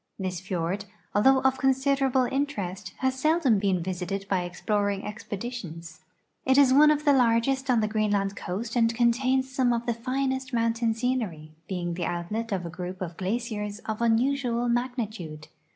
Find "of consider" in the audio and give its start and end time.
1.41-2.07